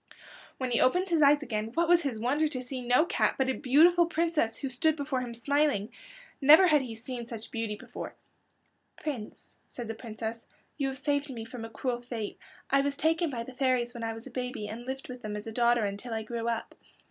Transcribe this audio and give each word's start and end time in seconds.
When 0.57 0.71
he 0.71 0.81
opened 0.81 1.09
his 1.09 1.21
eyes 1.21 1.43
again 1.43 1.73
what 1.75 1.87
was 1.87 2.01
his 2.01 2.19
wonder 2.19 2.47
to 2.47 2.59
see 2.59 2.81
no 2.81 3.05
cat, 3.05 3.35
but 3.37 3.51
a 3.51 3.53
beautiful 3.53 4.07
princess 4.07 4.57
who 4.57 4.67
stood 4.67 4.95
before 4.95 5.21
him 5.21 5.35
smiling. 5.35 5.91
Never 6.41 6.65
had 6.65 6.81
he 6.81 6.95
seen 6.95 7.27
such 7.27 7.51
beauty 7.51 7.75
before. 7.75 8.15
"Prince," 8.97 9.57
said 9.67 9.87
the 9.87 9.93
Princess, 9.93 10.47
"you 10.75 10.87
have 10.87 10.97
saved 10.97 11.29
me 11.29 11.45
from 11.45 11.63
a 11.63 11.69
cruel 11.69 12.01
fate. 12.01 12.39
I 12.71 12.81
was 12.81 12.95
taken 12.95 13.29
by 13.29 13.43
the 13.43 13.53
fairies 13.53 13.93
when 13.93 14.03
I 14.03 14.13
was 14.13 14.25
a 14.25 14.31
baby 14.31 14.67
and 14.67 14.87
lived 14.87 15.07
with 15.07 15.21
them 15.21 15.35
as 15.35 15.45
a 15.45 15.51
daughter 15.51 15.83
until 15.85 16.15
I 16.15 16.23
grew 16.23 16.47
up. 16.47 16.73